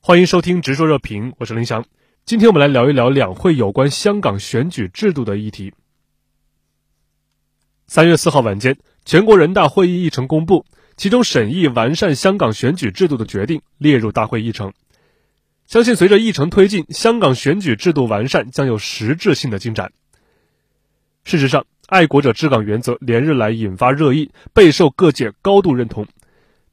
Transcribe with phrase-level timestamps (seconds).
[0.00, 1.84] 欢迎收听《直说热评》，我是林翔。
[2.24, 5.74] 今天我们来聊一聊两会有关香港选举制度的议题。
[7.88, 10.64] 三月四号晚间，全国人大会议议程公布，
[10.96, 14.72] 其中审议完善香港选举制度的决定列入大会议程。
[15.66, 19.92] 相信随着议程推进，香港选举制度完善将有实质性的进展。
[21.24, 26.06] 事实上，爱国者治港原则连日来引发热议，备受各界高度认同。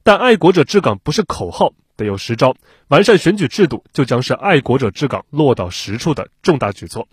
[0.02, 1.74] 但爱国者治港不是口号。
[1.96, 2.56] 得有实招，
[2.88, 7.08] 完善选举制度就将是爱国者治港落到实处的重大举措。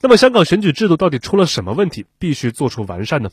[0.00, 3.30] 那么，香港选举制度到底出了什么问题，必须做出完善呢？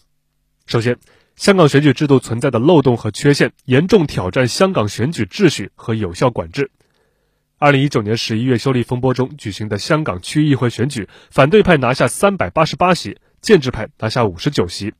[0.67, 0.97] 首先，
[1.35, 6.71] 香港选举制度存在的漏洞和缺陷，严重挑战香港选举秩序和有效管制。
[7.57, 14.93] 二零一九年十一月修例风波中举行的香港区议会选举，反对派拿下三百八十八席，建制派拿下五十九席，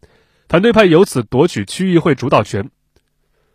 [0.50, 2.70] 反对派由此夺取区议会主导权。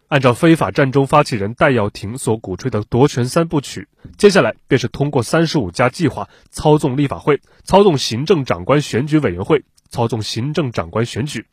[0.08, 11.46] 按照非法战中发起人戴耀廷所鼓吹的夺权三部曲，接下来便是通过三十五加计划操纵立法会、操纵行政长官选举委员会、操纵行政长官选举。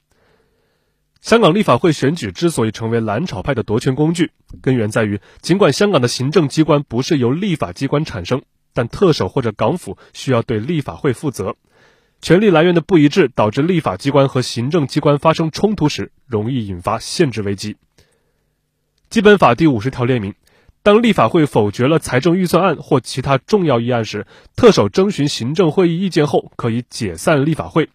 [1.19, 11.55] 香港立法会选举之所以成为蓝潮派的夺权工具，根源在于，尽管香港的行政机关不是由立法机关产生，但特首或者港府需要对立法会负责，
[12.21, 17.77] 权力来源的不一致导致立法机关和行政机关发生冲突时，容易引发限制危机。
[19.13, 20.33] 基本法第五十条列明，
[20.81, 27.89] 当立法会否决了财政预算案或其他重要议案时，特首征询行政会议意见后，可以解散立法会。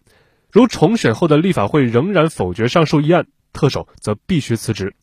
[0.49, 4.95] 如重选后的立法会仍然否决上述议案，特首则必须辞职。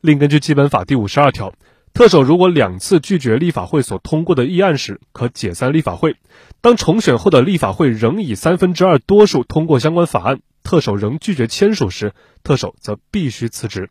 [0.00, 1.52] 另根据基本法第五十二条，
[1.92, 6.16] 特首如果两次拒绝立法会所通过的议案时，可解散立法会。
[6.62, 13.90] 当重选后的立法会仍以三分之二多数通过相关法案，特首仍拒绝签署时，特首则必须辞职。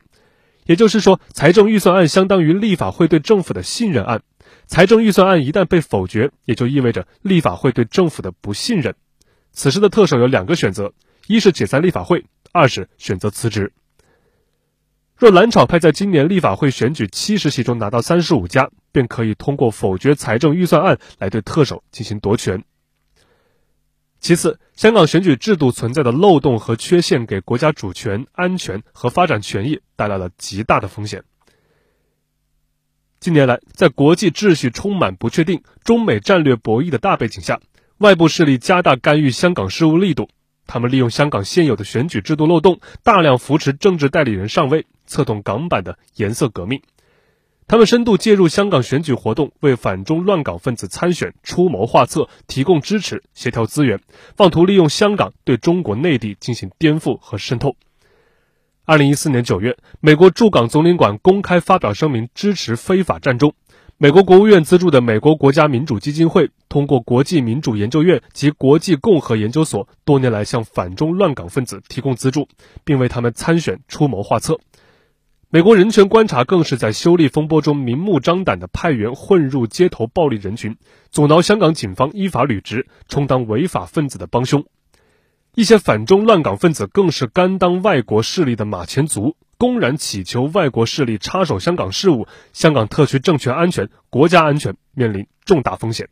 [0.65, 4.21] 也就是说，财政预算案相当于立法会对政府的信任案。
[4.67, 8.95] 财政预算案一旦被否决，也就意味着立法会对政府的不信任。
[9.51, 10.93] 此时的特首有两个选择：
[11.27, 13.73] 一是解散立法会，二是选择辞职。
[15.17, 22.63] 若蓝草派在今年立法会选举七十席中拿到三十五家，便可以通过否决财政预算案来对特首进行夺权。
[24.19, 31.23] 其次，香港选举制度存在的漏洞和缺陷，给国家主权、安全和发展权益带来了极大的风险。
[33.19, 37.59] 近年来，在国际秩序充满不确定、中美战略博弈的大背景下，
[37.99, 40.29] 外部势力加大干预香港事务力度。
[40.67, 46.81] 他们利用香港现有的选举制度漏洞，大量扶持政治代理人上位，策动港版的颜色革命。
[47.67, 53.99] 他们深度介入香港选举活动，为反中乱港分子参选出谋划策、提供支持、协调资源，
[54.37, 57.75] 妄图利用香港对中国内地进行颠覆和渗透。
[58.85, 63.55] 二零一四年九月，美国驻港总领馆公开发表声明，支持非法占中。
[63.97, 72.47] 美国国务院资助的美国国家民主基金会，通过国际民主研究院及国际共和研究所，多年来向反中乱港分子提供资助，
[72.83, 74.59] 并为他们参选出谋划策。
[75.49, 80.75] 美国人权观察更是在修例风波中明目张胆地派员混入街头暴力人群，
[81.11, 84.65] 阻挠香港警方依法履职，充当违法分子的帮凶。
[85.53, 96.09] 一些反中乱港分子更是甘当外国势力的马前卒，公然祈求外国势力插手香港事务，香港特区政权安全、国家安全面临重大风险。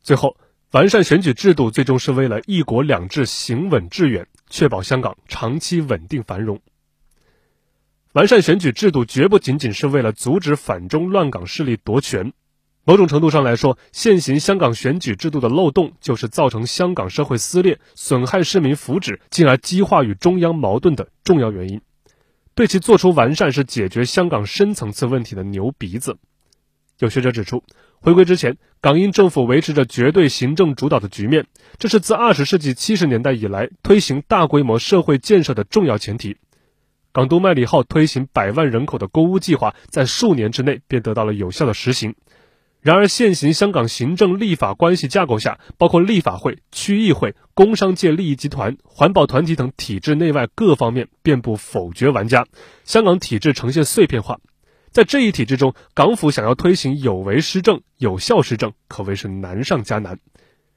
[0.00, 0.36] 最后，
[0.70, 6.60] 完善选举制度最终是为了一国两制行稳致远，确保香港长期稳定繁荣。
[8.12, 12.32] 完善选举制度绝不仅仅是为了阻止反中乱港势力夺权，
[12.84, 21.80] 某种程度上来说，现行香港选举制度的漏洞就是造成香港社会撕裂、损害市民福祉，进而激化与中央矛盾的重要原因。
[22.56, 26.18] 对其做出完善，是解决香港深层次问题的牛鼻子。
[26.98, 27.62] 有学者指出，
[28.00, 31.46] 回归之前，港英政府维持着绝对行政主导的局面，
[31.78, 36.38] 这是自二十世纪七十年代以来推行大规模社会建设的重要前提。
[37.12, 42.14] 港督麦理浩推行百万人口的公屋计划，在数年之内便得到了有效的实行。
[42.80, 52.46] 然而，现行香港行政立法关系架构下，包括立法会、区议会、工商界利益集团、环保团体等体制内外各方面遍布否决玩家，
[52.84, 54.38] 香港体制呈现碎片化。
[54.90, 60.18] 在这一体制中，港府想要推行有为施政、有效施政，可谓是难上加难。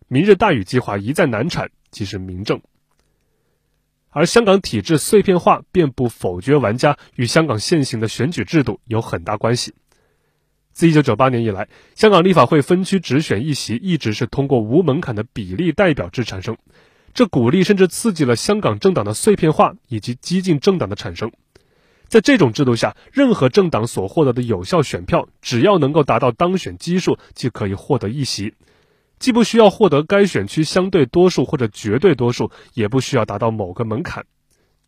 [0.09, 2.59] 明日大屿计划一再难产，即是明证。
[4.13, 9.73] 而香港体制碎片化、遍布否决玩家，与香港现行的选举制度有很大关系。
[10.71, 16.57] 自1998年以来，香港立法会分区直选一席一直是通过无门槛的比例代表制产生，
[17.13, 21.31] 这鼓励甚至刺激了香港政党的碎片化以及激进政党的产生。
[22.07, 28.53] 在这种制度下，任何政党所获得的有效选票，只要能够达到当选基数，即可以获得一席，
[29.23, 34.25] 既不需要获得该选区相对多数或者绝对多数，也不需要达到某个门槛。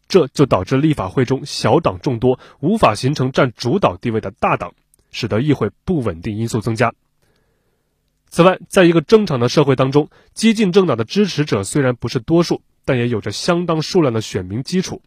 [0.10, 4.74] 这就导致立法会中小党众多，无法形成占主导地位的大党，
[5.10, 6.94] 使得议会不稳定因素增加。
[8.30, 15.02] 此外，在一个正常的社会当中，激进政党的支持者虽然不是多数，但也有着相当数量的选民基础。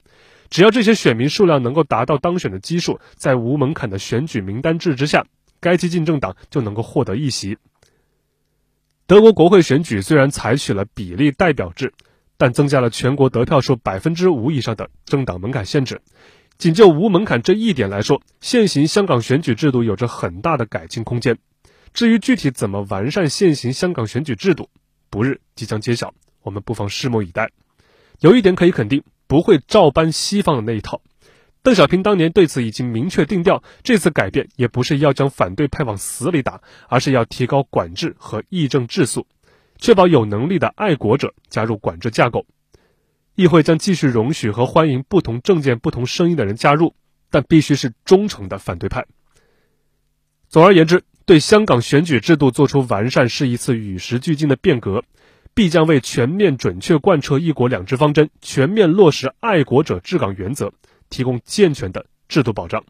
[0.49, 5.27] 只要这些选民数量能够达到当选的基数，在无门槛的选举名单制之下，
[5.61, 7.59] 该激进政党就能够获得一席。
[9.08, 11.94] 德国国会选举虽然采取了比例代表制，
[12.37, 16.02] 但增加了全国得票数百分之五以上的政党门槛限制。
[16.58, 21.38] 仅就无门槛这一点来说，现行香港选举制度有着很大的改进空间。
[21.94, 24.69] 至于具体怎么完善现行香港选举制度，
[25.08, 26.12] 不日即将揭晓，
[26.43, 27.50] 我们不妨拭目以待。
[28.20, 29.02] 有一点可以肯定。
[29.26, 31.02] 不会照搬西方的那一套。
[31.62, 39.26] 邓小平当年对此已经明确定调，这次改变也不是要将反对派往死里打，而是要提高管制和议政质素，
[39.76, 42.46] 确保有能力的爱国者加入管制架构。
[43.34, 46.94] 议会将继续容许和欢迎不同政见、不同声音的人加入，
[47.31, 49.06] 但必须是忠诚的反对派。
[50.49, 55.05] 总而言之，对香港选举制度做出完善是一次与时俱进的变革。
[55.55, 60.72] 必将为全面准确贯彻“一国两制”方针、全面落实爱国者治港原则
[61.10, 62.84] 提供健全的制度保障。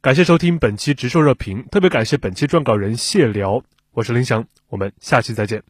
[0.00, 3.62] 感谢收听本期直售热评，特别感谢本期撰稿人谢辽，
[3.92, 5.62] 我是林翔，我们下期再见。